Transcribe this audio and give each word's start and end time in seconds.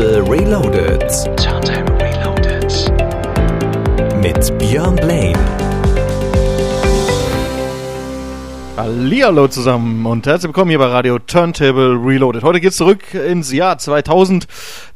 Turntable 0.00 0.32
Reloaded. 0.32 1.36
Turntable 1.36 1.94
Reloaded. 2.00 2.72
Mit 4.22 4.58
Björn 4.58 4.96
Blaine. 4.96 5.38
Hallihallo 8.78 9.48
zusammen 9.48 10.06
und 10.06 10.26
herzlich 10.26 10.48
willkommen 10.48 10.70
hier 10.70 10.78
bei 10.78 10.86
Radio 10.86 11.18
Turntable 11.18 11.98
Reloaded. 12.02 12.42
Heute 12.42 12.62
geht's 12.62 12.78
zurück 12.78 13.12
ins 13.12 13.52
Jahr 13.52 13.76
2000. 13.76 14.46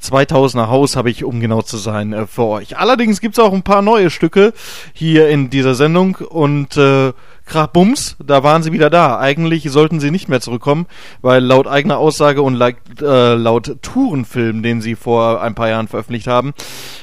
2000er 0.03 0.69
Haus 0.69 0.97
habe 0.97 1.11
ich, 1.11 1.23
um 1.23 1.39
genau 1.39 1.61
zu 1.61 1.77
sein, 1.77 2.15
äh, 2.15 2.27
für 2.27 2.45
euch. 2.45 2.79
Allerdings 2.79 3.21
gibt's 3.21 3.39
auch 3.39 3.53
ein 3.53 3.63
paar 3.63 3.83
neue 3.83 4.09
Stücke 4.09 4.55
hier 4.95 5.29
in 5.29 5.51
dieser 5.51 5.75
Sendung 5.75 6.17
und 6.17 6.79
äh, 6.79 7.13
Krabums, 7.47 8.17
da 8.25 8.43
waren 8.43 8.63
sie 8.63 8.73
wieder 8.73 8.91
da. 8.91 9.19
Eigentlich 9.19 9.71
sollten 9.71 10.01
sie 10.01 10.11
nicht 10.11 10.29
mehr 10.29 10.41
zurückkommen, 10.41 10.87
weil 11.21 11.43
laut 11.43 11.67
eigener 11.67 11.99
Aussage 11.99 12.43
und 12.43 12.55
laut, 12.55 12.77
äh, 13.01 13.35
laut 13.35 13.77
Tourenfilm, 13.83 14.63
den 14.63 14.81
sie 14.81 14.95
vor 14.95 15.43
ein 15.43 15.55
paar 15.55 15.69
Jahren 15.69 15.89
veröffentlicht 15.89 16.27
haben, 16.27 16.55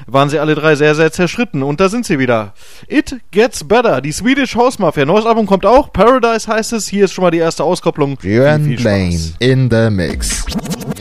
waren 0.08 0.30
sie 0.30 0.40
alle 0.40 0.56
drei 0.56 0.76
sehr, 0.76 0.96
sehr 0.96 1.12
zerschritten. 1.12 1.64
Und 1.64 1.80
da 1.80 1.90
sind 1.90 2.06
sie 2.06 2.20
wieder. 2.20 2.54
It 2.88 3.18
Gets 3.32 3.64
Better, 3.64 4.02
die 4.02 4.12
Swedish 4.12 4.56
House 4.56 4.80
Mafia. 4.80 5.06
Neues 5.06 5.26
Album 5.26 5.46
kommt 5.46 5.66
auch. 5.66 5.94
Paradise 5.94 6.48
heißt 6.48 6.74
es. 6.74 6.88
Hier 6.88 7.06
ist 7.06 7.14
schon 7.14 7.24
mal 7.24 7.32
die 7.32 7.38
erste 7.38 7.64
Auskopplung. 7.64 8.18
Björn 8.18 8.76
Blaine 8.76 9.20
in 9.40 9.70
the 9.70 9.90
Mix. 9.90 10.46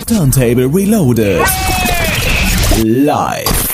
Turntable 0.06 0.66
Reloaded. 0.66 1.40
Live. 2.84 3.69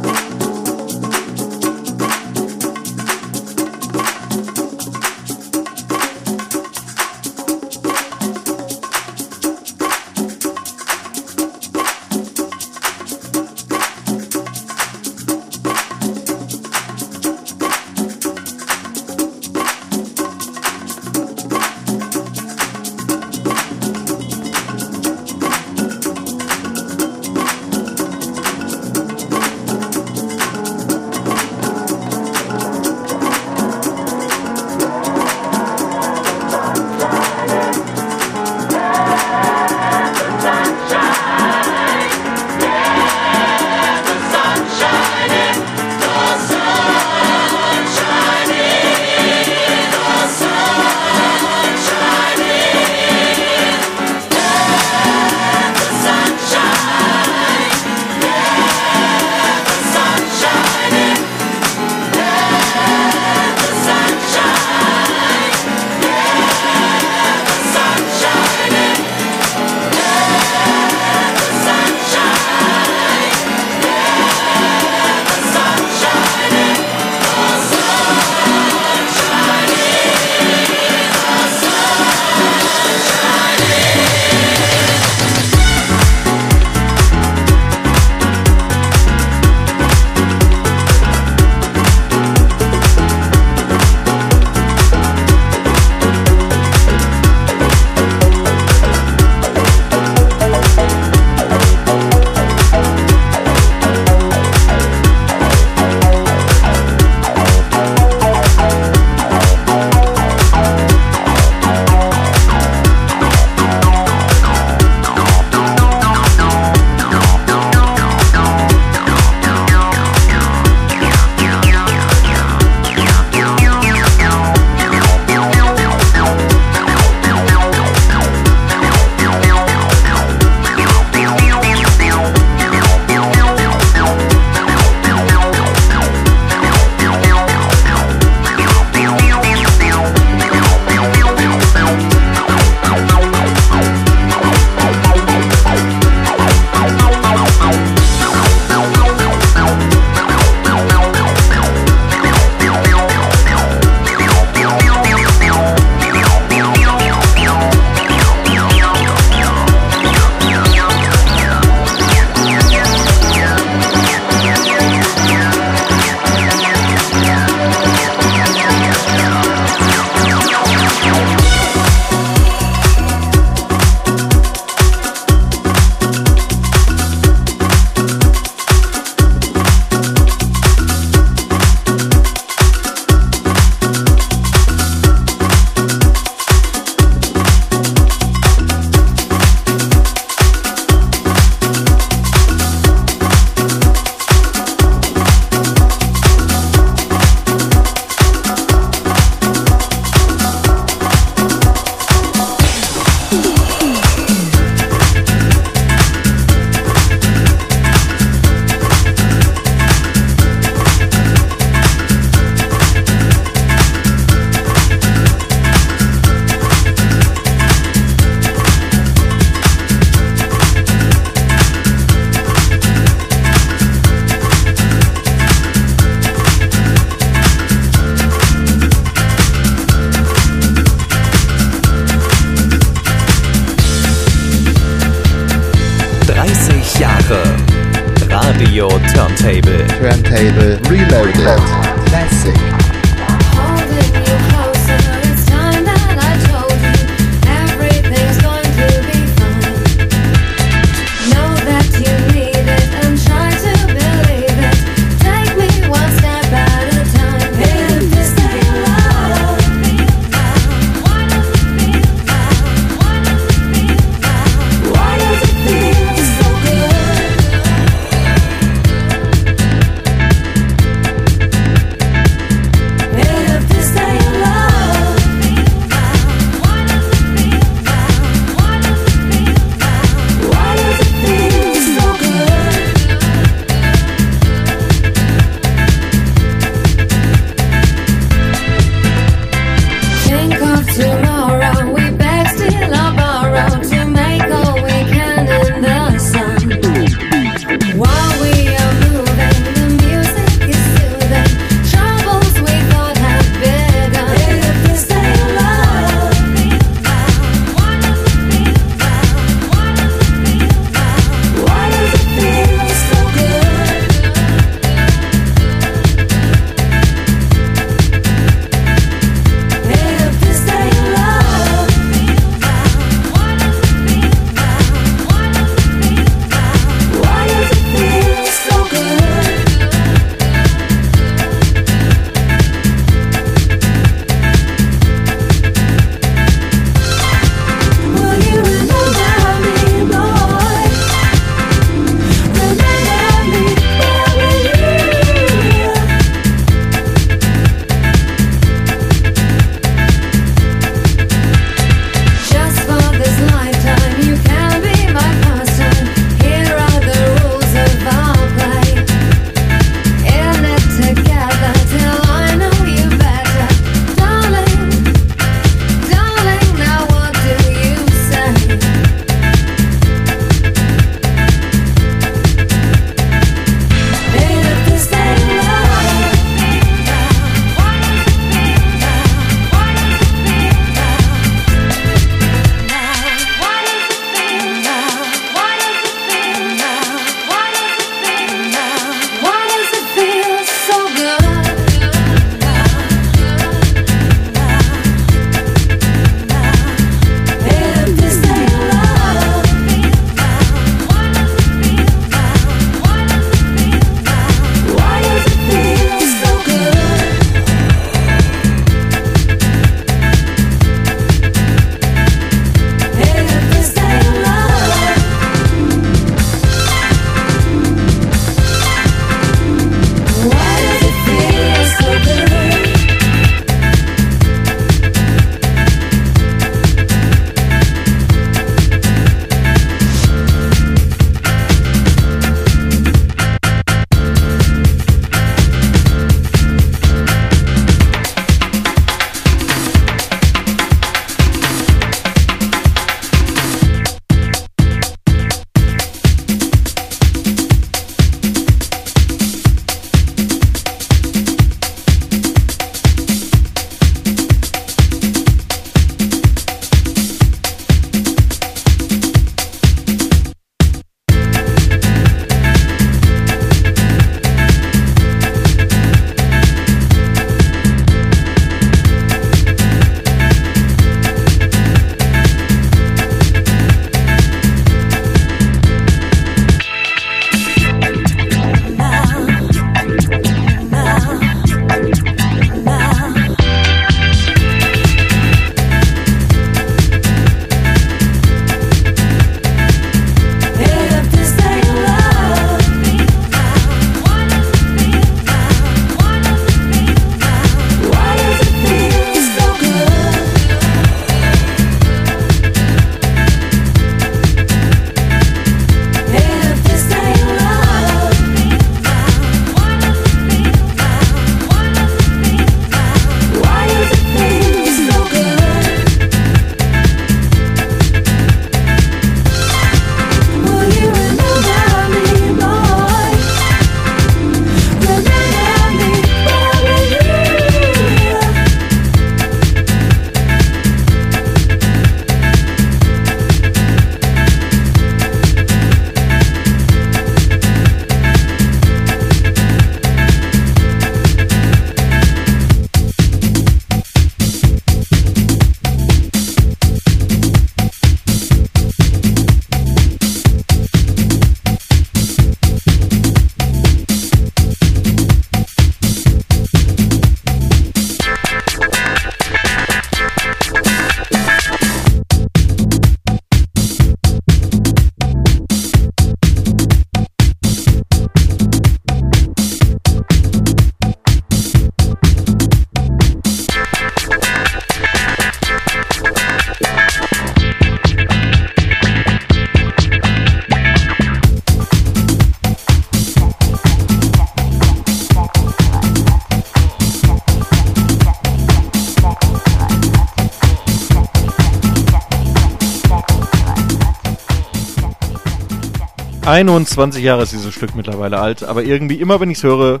21 596.46 597.24
Jahre 597.24 597.42
ist 597.42 597.52
dieses 597.52 597.74
Stück 597.74 597.96
mittlerweile 597.96 598.38
alt, 598.38 598.62
aber 598.62 598.84
irgendwie 598.84 599.16
immer 599.16 599.40
wenn 599.40 599.50
ich 599.50 599.58
es 599.58 599.64
höre, 599.64 600.00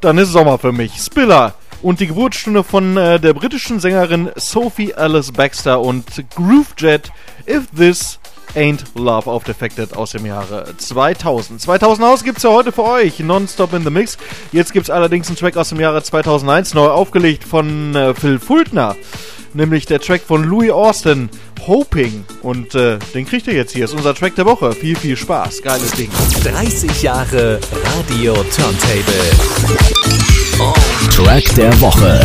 dann 0.00 0.18
ist 0.18 0.32
Sommer 0.32 0.58
für 0.58 0.72
mich. 0.72 0.96
Spiller 0.96 1.54
und 1.82 2.00
die 2.00 2.08
Geburtsstunde 2.08 2.64
von 2.64 2.96
äh, 2.96 3.20
der 3.20 3.32
britischen 3.32 3.78
Sängerin 3.78 4.30
Sophie 4.34 4.92
Alice 4.92 5.30
Baxter 5.30 5.80
und 5.80 6.04
Groovejet 6.34 7.12
If 7.46 7.68
This 7.76 8.18
Ain't 8.54 8.84
Love 8.94 9.30
auf 9.30 9.44
Defected 9.44 9.96
aus 9.96 10.12
dem 10.12 10.26
Jahre 10.26 10.76
2000. 10.76 11.60
2000 11.60 12.06
Haus 12.06 12.24
gibt's 12.24 12.42
ja 12.42 12.50
heute 12.50 12.72
für 12.72 12.84
euch, 12.84 13.18
nonstop 13.20 13.72
in 13.72 13.82
the 13.82 13.90
Mix. 13.90 14.16
Jetzt 14.52 14.72
gibt's 14.72 14.90
allerdings 14.90 15.28
einen 15.28 15.36
Track 15.36 15.56
aus 15.56 15.70
dem 15.70 15.80
Jahre 15.80 16.02
2001, 16.02 16.74
neu 16.74 16.88
aufgelegt 16.88 17.44
von 17.44 17.94
äh, 17.94 18.14
Phil 18.14 18.38
Fultner. 18.38 18.96
Nämlich 19.54 19.86
der 19.86 20.00
Track 20.00 20.22
von 20.22 20.42
Louis 20.44 20.70
Austin, 20.70 21.30
Hoping. 21.66 22.24
Und 22.42 22.74
äh, 22.74 22.98
den 23.14 23.24
kriegt 23.24 23.46
ihr 23.46 23.54
jetzt 23.54 23.72
hier. 23.72 23.84
Ist 23.84 23.94
unser 23.94 24.14
Track 24.14 24.34
der 24.34 24.46
Woche. 24.46 24.72
Viel, 24.72 24.96
viel 24.96 25.16
Spaß. 25.16 25.62
Geiles 25.62 25.92
Ding. 25.92 26.10
30 26.42 27.02
Jahre 27.02 27.60
Radio 27.96 28.34
Turntable. 28.34 29.30
Track 31.10 31.54
der 31.54 31.80
Woche. 31.80 32.20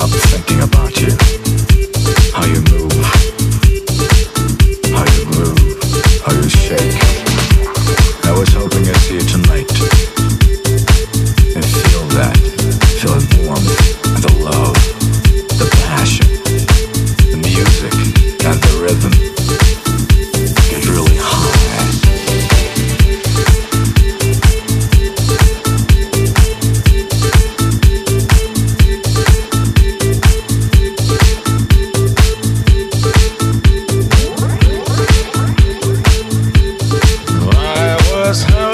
up. 0.00 0.27
I 38.28 38.30
was 38.30 38.67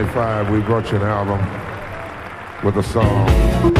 1975, 0.00 0.50
we 0.50 0.60
brought 0.60 0.90
you 0.90 0.96
an 0.96 1.02
album 1.02 1.40
with 2.64 2.78
a 2.78 2.82
song. 2.82 3.79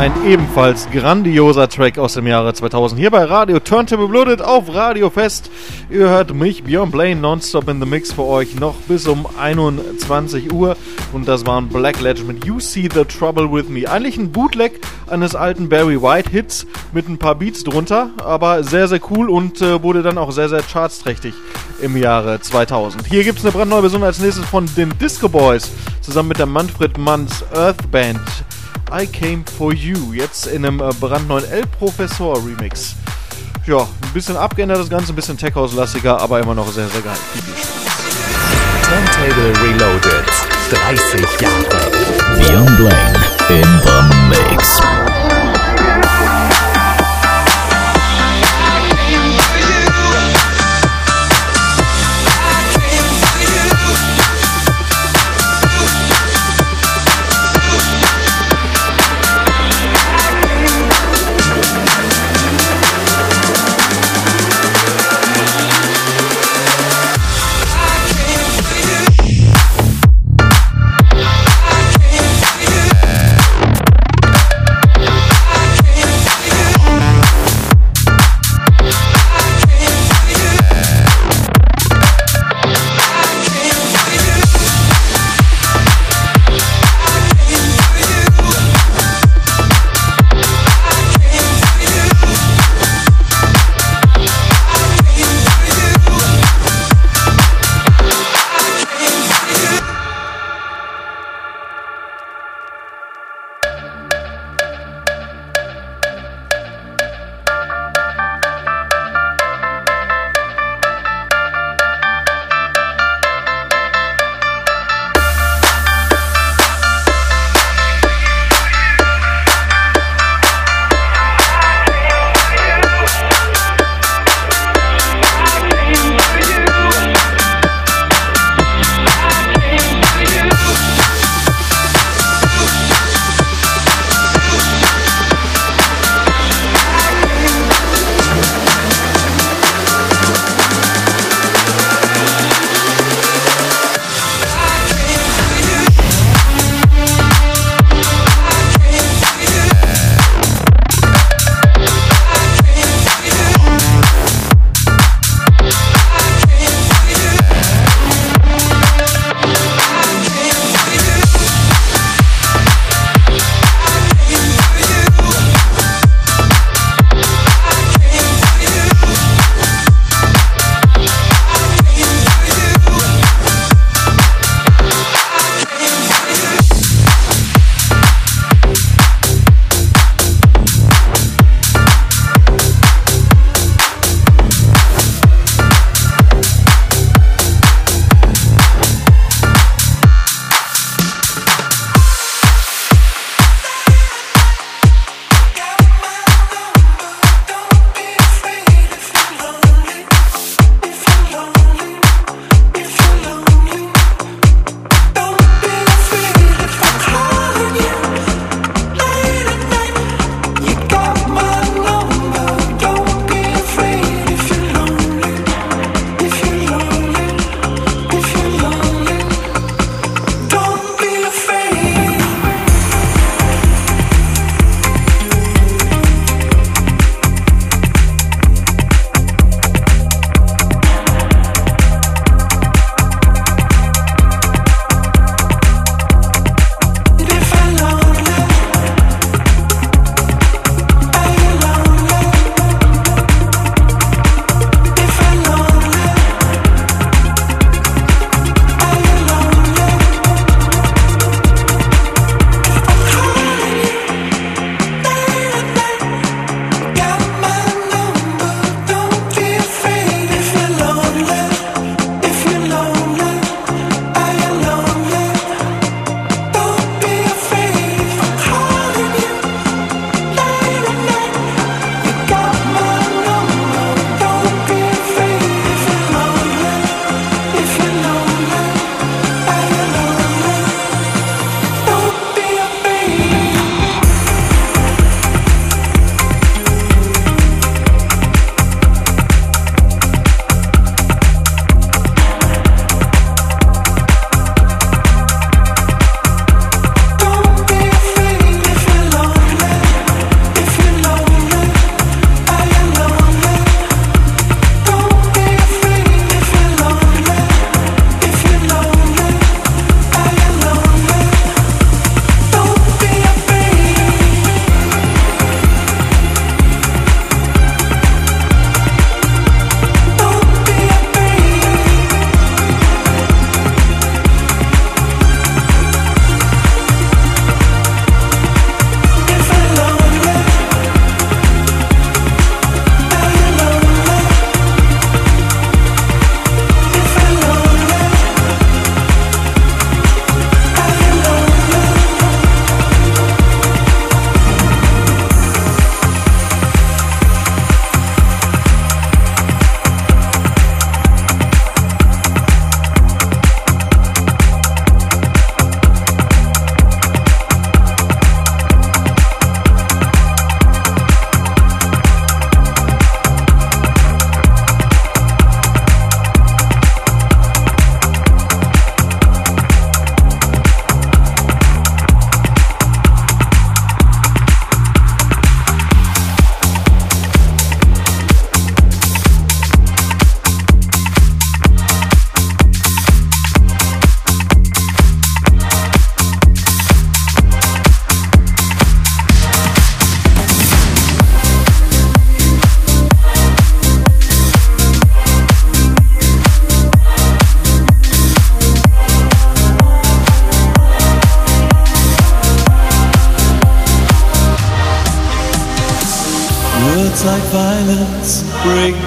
Ein 0.00 0.24
ebenfalls 0.24 0.88
grandioser 0.90 1.68
Track 1.68 1.98
aus 1.98 2.14
dem 2.14 2.26
Jahre 2.26 2.54
2000 2.54 2.98
hier 2.98 3.10
bei 3.10 3.22
Radio 3.22 3.60
Turntable 3.60 4.08
Blooded 4.08 4.40
auf 4.40 4.72
Radio 4.72 5.10
Fest. 5.10 5.50
Ihr 5.90 6.08
hört 6.08 6.32
mich, 6.32 6.64
Björn 6.64 6.90
Blaine, 6.90 7.20
nonstop 7.20 7.68
in 7.68 7.80
the 7.80 7.86
Mix 7.86 8.10
für 8.10 8.24
euch 8.24 8.54
noch 8.54 8.76
bis 8.88 9.06
um 9.06 9.26
21 9.38 10.54
Uhr. 10.54 10.78
Und 11.12 11.28
das 11.28 11.44
waren 11.44 11.68
Black 11.68 12.00
Legend 12.00 12.28
mit 12.28 12.46
You 12.46 12.60
See 12.60 12.88
the 12.90 13.04
Trouble 13.04 13.52
with 13.52 13.68
Me. 13.68 13.86
Eigentlich 13.86 14.16
ein 14.16 14.32
Bootleg 14.32 14.80
eines 15.06 15.34
alten 15.34 15.68
Barry 15.68 16.00
White 16.00 16.30
Hits 16.30 16.66
mit 16.94 17.06
ein 17.06 17.18
paar 17.18 17.34
Beats 17.34 17.62
drunter, 17.62 18.08
aber 18.24 18.64
sehr, 18.64 18.88
sehr 18.88 19.00
cool 19.10 19.28
und 19.28 19.60
äh, 19.60 19.82
wurde 19.82 20.02
dann 20.02 20.16
auch 20.16 20.32
sehr, 20.32 20.48
sehr 20.48 20.62
chartsträchtig 20.62 21.34
im 21.82 21.94
Jahre 21.98 22.40
2000. 22.40 23.06
Hier 23.06 23.22
gibt 23.22 23.40
es 23.40 23.44
eine 23.44 23.52
brandneue 23.52 23.82
Version 23.82 24.02
als 24.02 24.18
nächstes 24.18 24.46
von 24.46 24.64
den 24.78 24.96
Disco 24.98 25.28
Boys 25.28 25.70
zusammen 26.00 26.30
mit 26.30 26.38
der 26.38 26.46
Manfred 26.46 26.96
Manns 26.96 27.44
Earth 27.52 27.90
Band. 27.90 28.18
I 28.92 29.06
Came 29.06 29.44
For 29.56 29.72
You, 29.72 30.12
jetzt 30.12 30.46
in 30.46 30.64
einem 30.64 30.80
äh, 30.80 30.90
brandneuen 31.00 31.44
El 31.50 31.66
Professor 31.66 32.36
Remix. 32.36 32.96
ja, 33.66 33.78
ein 33.78 34.12
bisschen 34.12 34.36
abgeändert 34.36 34.78
das 34.78 34.90
Ganze, 34.90 35.12
ein 35.12 35.16
bisschen 35.16 35.36
Tech 35.38 35.54
House-lastiger, 35.54 36.20
aber 36.20 36.40
immer 36.40 36.54
noch 36.54 36.70
sehr, 36.72 36.88
sehr 36.88 37.02
geil. 37.02 37.16
Viel, 37.32 37.42
Spaß. 37.42 37.90
Turntable 38.82 39.62
Reloaded. 39.62 40.24
30 40.70 41.40
Jahre. 41.40 41.90
Beyond 42.38 42.76
Blaine 42.76 43.60
in 43.60 43.80
the 43.82 44.50
Mix. 44.50 45.09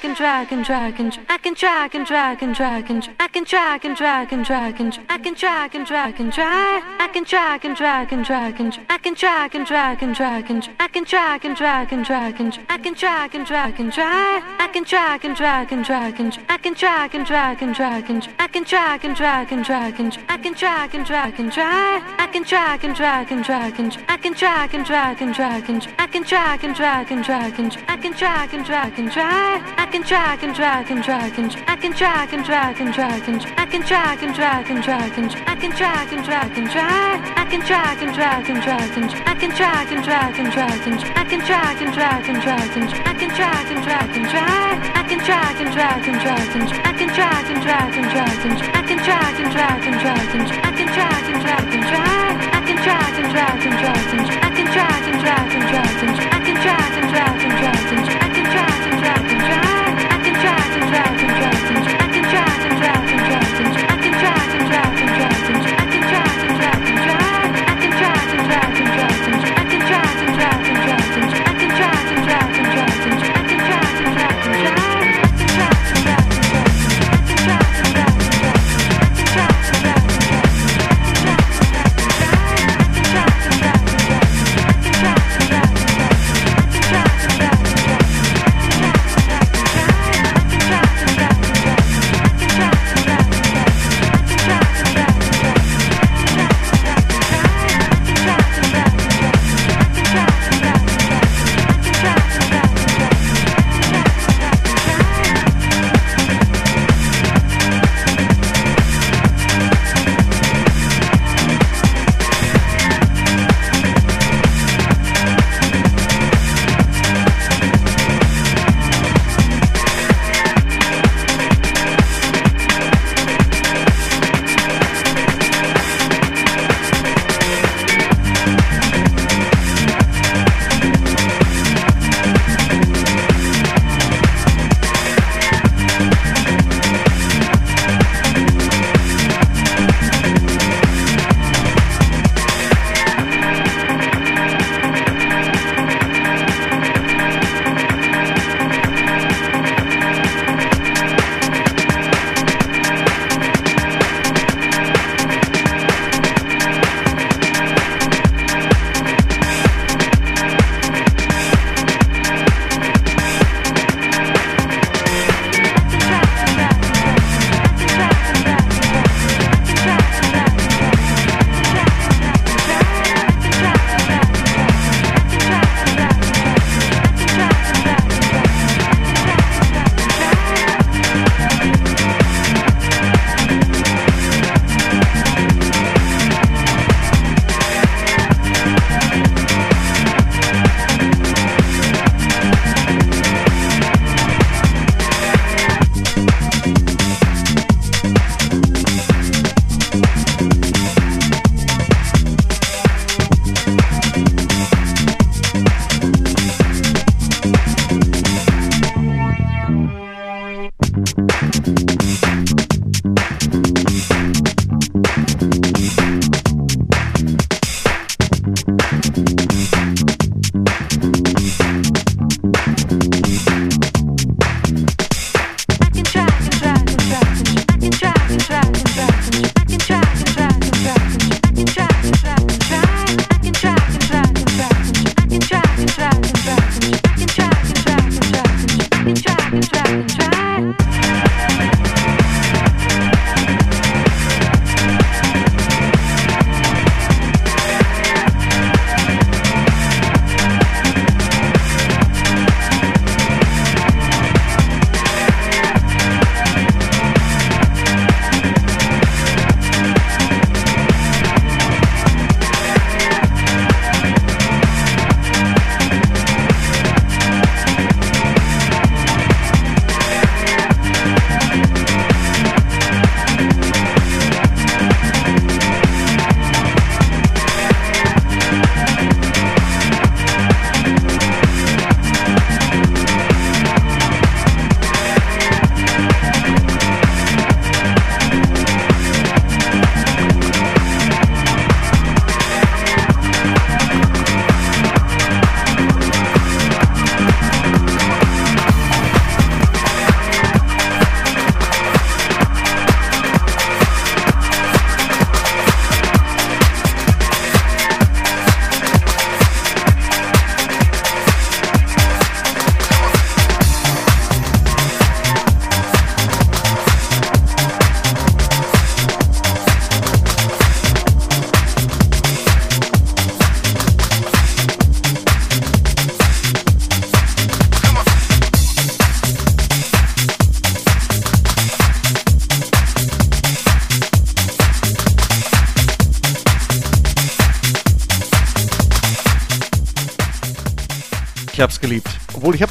second 0.00 0.09
and 0.10 0.16
drag 0.16 0.52
and 0.52 0.64
drag 0.64 0.98
and 0.98 1.20
I 1.28 1.38
can 1.38 1.54
track 1.54 1.94
and 1.94 2.04
track 2.04 2.42
and 2.42 2.52
track 2.52 2.90
and 2.90 3.08
I 3.20 3.28
can 3.28 3.44
track 3.44 3.84
and 3.84 3.96
track 3.96 4.32
and 4.32 4.44
track 4.44 4.80
and 4.80 4.98
I 5.08 5.18
can 5.18 5.34
track 5.36 5.74
and 5.76 5.86
track 5.86 6.18
and 6.18 6.32
track. 6.32 6.82
I 6.98 7.06
can 7.06 7.24
track 7.24 7.64
and 7.64 7.76
track 7.76 8.10
and 8.10 8.26
track 8.26 8.58
and 8.58 8.80
I 8.88 8.98
can 8.98 9.14
drag 9.14 9.54
and 9.54 9.64
track 9.64 10.02
and 10.02 10.16
track 10.16 10.50
and 10.50 10.68
I 10.80 10.88
can 10.88 11.04
drag 11.04 11.44
and 11.44 11.56
track 11.56 11.92
and 11.92 12.04
track 12.04 12.40
and 12.40 12.58
I 12.68 12.78
can 12.78 12.94
drag 12.94 13.34
and 13.36 13.46
track. 13.46 13.78
and 13.78 13.92
drag 13.92 14.42
I 14.58 14.68
can 14.72 14.84
track 14.84 15.24
and 15.24 15.36
track 15.36 15.70
and 15.70 15.84
track 15.84 16.18
and 16.18 16.38
I 16.48 16.58
can 16.58 16.74
drag 16.74 17.14
and 17.14 17.26
track 17.26 17.62
and 17.62 17.74
track 17.74 18.10
and 18.10 18.28
I 18.40 18.48
can 18.48 18.64
drag 18.64 19.04
and 19.04 19.16
track 19.16 19.52
and 19.52 19.64
track 19.64 20.00
and 20.00 20.18
I 20.28 20.38
can 20.38 20.54
drag 20.54 20.94
and 20.94 21.06
track. 21.06 21.38
and 21.38 21.52
drag 21.52 22.02
I 22.18 22.26
can 22.26 22.44
track 22.44 22.82
and 22.82 22.96
track 22.96 23.30
and 23.30 23.44
track 23.44 23.78
and 23.78 23.96
I 24.08 24.16
can 24.16 24.32
drag 24.32 24.74
and 24.74 24.84
track 24.84 25.20
and 25.20 25.34
track 25.34 25.68
and 25.68 25.88
I 25.98 26.06
can 26.08 26.22
drag 26.24 26.64
and 26.64 26.74
track 26.74 27.10
and 27.12 27.24
track 27.24 27.58
and 27.60 27.76
I 27.86 27.96
can 27.96 28.12
drag 28.12 28.54
and 28.54 28.66
track. 28.66 28.98
and 28.98 29.10
drag 29.12 29.62
I 29.78 29.86
can 29.86 30.02
drag 30.10 30.42
and 30.42 30.56
drag 30.56 30.90
and 30.90 31.04
drag 31.04 31.38
and 31.38 31.54
I 31.70 31.76
can 31.76 31.92
drag 31.92 32.34
and 32.34 32.44
drag 32.44 32.80
and 32.80 32.92
drag 32.92 33.28
and 33.28 33.46
I 33.54 33.64
can 33.64 33.80
drag 33.86 34.18
and 34.24 34.34
drag 34.34 34.66
and 34.68 34.82
drag 34.82 35.16
and 35.16 35.30
I 35.46 35.54
can 35.54 35.70
drag 35.70 36.10
and 36.10 36.24
drag 36.26 36.58
and 36.58 36.66
drag 36.66 37.18
I 37.38 37.44
can 37.46 37.62
drag 37.62 38.02
and 38.02 38.12
drag 38.12 38.50
and 38.50 38.60
drag 38.60 38.90
and 38.98 39.06
I 39.30 39.34
can 39.38 39.50
drag 39.54 39.86
and 39.94 40.02
drag 40.02 40.34
and 40.34 40.50
drag 40.50 40.82
and 40.90 40.98
I 41.14 41.22
can 41.30 41.38
drag 41.46 41.78
and 41.78 41.94
drag 41.94 42.26
and 42.26 42.42
drag 42.42 42.74
and 42.74 42.90
I 43.06 43.14
can 43.14 43.30
drag 43.38 43.70
and 43.70 43.82
drag 43.86 44.10
and 44.18 44.26
drag 44.26 44.82
I 44.98 45.02
can 45.06 45.20
drag 45.22 45.60
and 45.62 45.70
drag 45.78 46.02
and 46.10 46.18
drag 46.18 46.56
and 46.58 46.68
I 46.74 46.92
can 46.98 47.10
drag 47.14 47.46
and 47.46 47.62
drag 47.62 47.94
and 47.94 48.10
drag 48.10 48.42
and 48.50 48.58
I 48.66 48.82
can 48.82 48.98
drag 48.98 49.38
and 49.38 49.52
drag 49.54 49.86
and 49.86 49.94
drag 49.94 50.30
and 50.34 50.50
I 50.50 50.74
can 50.74 50.90
drag 50.90 51.22
and 51.30 51.38
drag 51.38 51.70
and 51.70 51.86
drag 51.86 52.34
I 52.50 52.66
can 52.66 52.78
drag 52.82 53.14
and 53.14 53.30
drag 53.30 53.62
and 53.62 53.78
drag 53.78 54.10
and 54.10 54.26
I 54.26 54.50
can 54.58 54.66
drag 54.74 55.02
and 55.06 55.20
drag 55.22 55.50
and 55.54 55.66
drag 55.70 56.02
and 56.02 56.09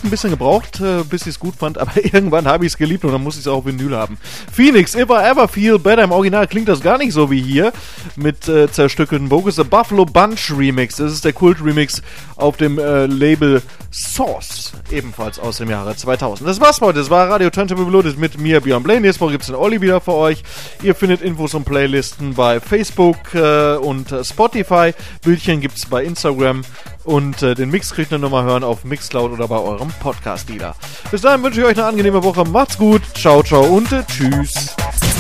ein 0.10 0.12
bisschen 0.12 0.32
gebraucht, 0.32 0.82
äh, 0.82 1.03
bis 1.03 1.22
ich 1.22 1.30
es 1.30 1.39
gut 1.39 1.55
fand, 1.55 1.78
aber 1.80 2.03
irgendwann 2.03 2.47
habe 2.47 2.66
ich 2.66 2.74
es 2.74 2.78
geliebt 2.78 3.05
und 3.05 3.12
dann 3.12 3.24
muss 3.24 3.36
ich 3.36 3.41
es 3.41 3.47
auch 3.47 3.66
Vinyl 3.66 3.95
haben. 3.95 4.18
Phoenix, 4.51 4.95
If 4.95 5.10
I 5.10 5.24
Ever 5.24 5.47
Feel 5.47 5.80
Better. 5.80 6.03
Im 6.03 6.12
Original 6.12 6.47
klingt 6.47 6.68
das 6.68 6.82
gar 6.82 6.97
nicht 6.97 7.14
so 7.14 7.30
wie 7.30 7.41
hier 7.41 7.72
mit 8.16 8.47
äh, 8.47 8.72
zerstückelten 8.72 9.30
Vocals. 9.30 9.55
The 9.55 9.64
Buffalo 9.64 10.05
Bunch 10.05 10.51
Remix. 10.57 10.95
Das 10.95 11.14
ist 11.14 11.26
der 11.26 11.34
Kult-Remix 11.34 12.01
auf 12.36 12.57
dem 12.57 12.80
äh, 12.80 13.05
Label 13.05 13.62
Source, 13.91 14.74
ebenfalls 14.91 15.39
aus 15.39 15.57
dem 15.57 15.70
Jahre 15.70 15.95
2000. 15.95 16.47
Das 16.47 16.62
war's 16.62 16.80
für 16.80 16.86
heute. 16.86 16.99
Das 16.99 17.10
war 17.10 17.30
Radio 17.30 17.49
Turntable 17.49 17.86
Reloaded 17.86 18.18
mit 18.18 18.39
mir, 18.39 18.62
Björn 18.62 18.84
Blaine. 18.84 19.01
Nächste 19.01 19.22
Woche 19.22 19.34
gibt's 19.34 19.47
den 19.47 19.55
Olli 19.55 19.82
wieder 19.82 20.01
für 20.01 20.14
euch. 20.14 20.43
Ihr 20.84 20.95
findet 20.95 21.22
Infos 21.22 21.53
und 21.53 21.66
Playlisten 21.66 22.34
bei 22.34 22.60
Facebook 22.60 23.34
äh, 23.34 23.76
und 23.76 24.12
äh, 24.12 24.24
Spotify. 24.24 24.93
Bildchen 25.24 25.62
gibt's 25.62 25.86
bei 25.86 26.03
Instagram. 26.03 26.62
Und 27.03 27.41
äh, 27.41 27.55
den 27.55 27.72
Mix 27.72 27.91
kriegt 27.91 28.12
ihr 28.12 28.20
nochmal 28.20 28.43
hören 28.43 28.64
auf 28.64 28.84
Mixcloud 28.84 29.32
oder 29.32 29.47
bei 29.47 29.57
eurem 29.57 29.89
Podcast-Dealer. 30.00 30.76
Bis 31.12 31.22
dahin 31.22 31.43
wünsche 31.43 31.60
ich 31.62 31.66
euch 31.66 31.78
eine 31.78 31.86
angenehme 31.86 32.24
Woche. 32.24 32.43
Macht's 32.45 32.78
gut. 32.78 33.02
Ciao, 33.16 33.43
ciao 33.43 33.64
und 33.64 33.91
äh, 33.91 34.04
tschüss. 34.06 34.76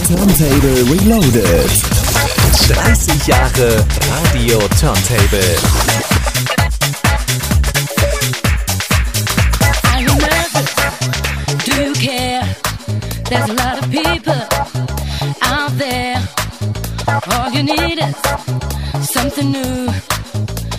Turntable 0.07 0.85
Reloaded. 0.89 1.69
30 2.69 3.27
Jahre 3.27 3.85
Radio 4.25 4.59
Turntable. 4.79 5.57
Are 9.91 10.01
you 10.01 10.13
nervous? 10.15 10.75
Do 11.65 11.75
you 11.83 11.93
care? 11.93 12.43
There's 13.29 13.49
a 13.49 13.53
lot 13.53 13.83
of 13.83 13.89
people 13.91 14.41
out 15.43 15.77
there. 15.77 16.17
All 17.31 17.49
you 17.51 17.63
need 17.63 17.99
is 17.99 18.15
something 19.09 19.51
new. 19.51 19.87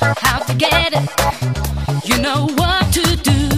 How 0.01 0.39
to 0.41 0.55
get 0.55 0.93
it? 0.93 2.09
You 2.09 2.19
know 2.23 2.47
what 2.57 2.93
to 2.95 3.17
do. 3.17 3.50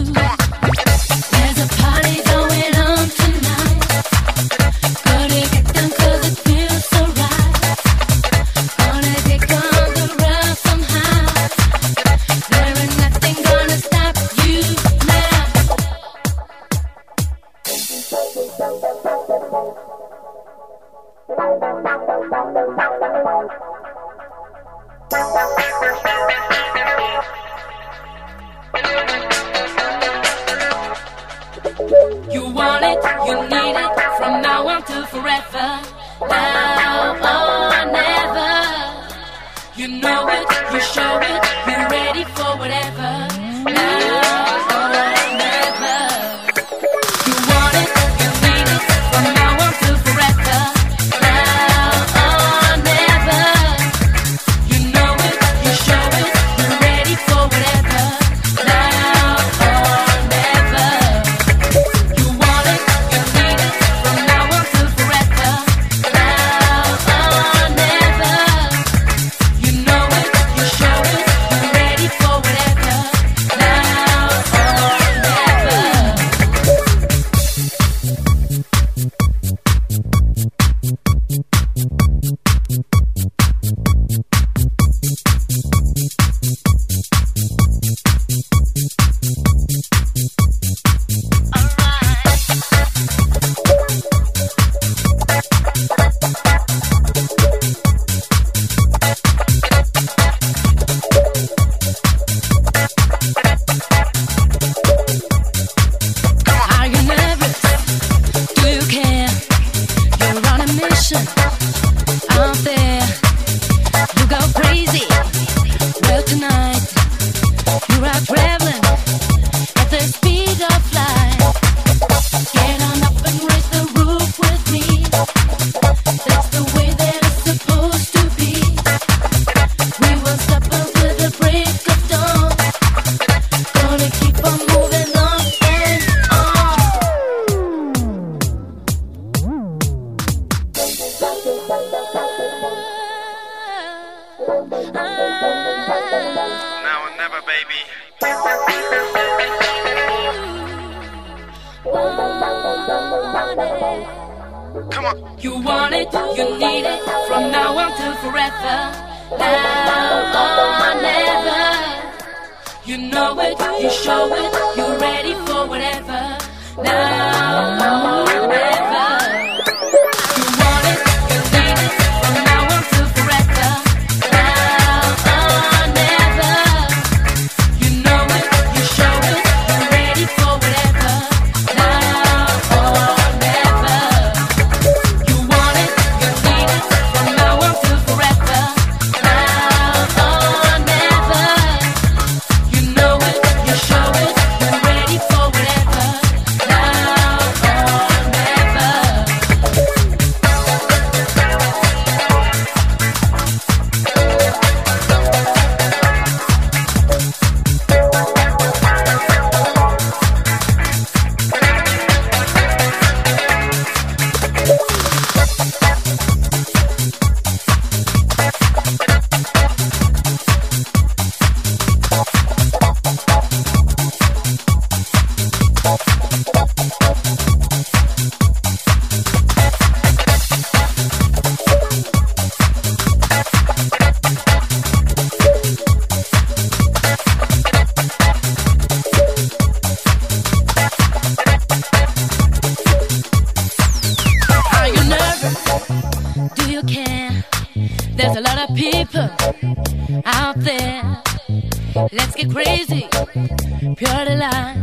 pure 253.97 254.24
delight, 254.24 254.76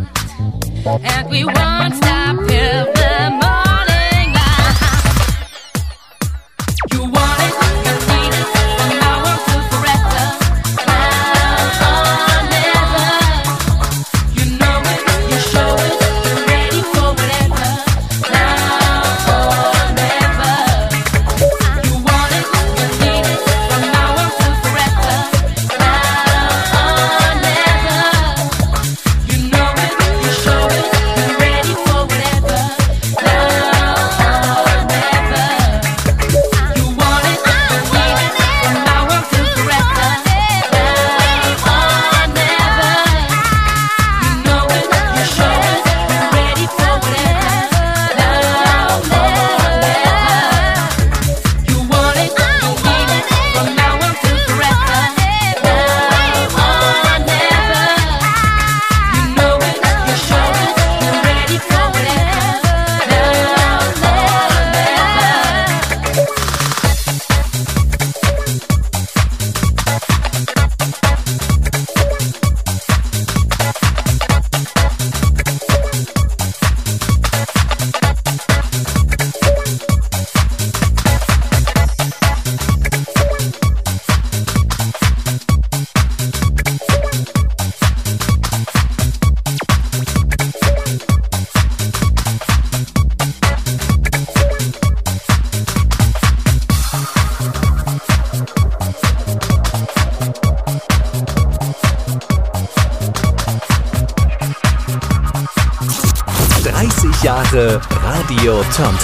and 0.85 1.29
we 1.29 1.43
want. 1.45 2.08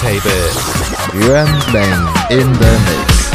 Turntable. 0.06 1.28
Rambling 1.28 2.38
in 2.38 2.52
the 2.52 2.78
Mix. 2.86 3.25